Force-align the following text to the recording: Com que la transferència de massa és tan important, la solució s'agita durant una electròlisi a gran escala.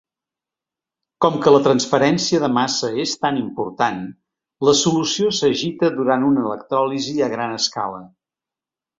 Com 1.23 1.35
que 1.41 1.51
la 1.55 1.59
transferència 1.65 2.39
de 2.43 2.47
massa 2.53 2.89
és 3.03 3.13
tan 3.25 3.37
important, 3.41 3.99
la 4.69 4.73
solució 4.79 5.29
s'agita 5.41 5.91
durant 5.99 6.25
una 6.31 6.47
electròlisi 6.49 7.15
a 7.27 7.29
gran 7.35 7.55
escala. 7.59 8.01